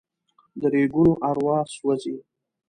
[0.59, 2.15] د ریګونو اروا سوزي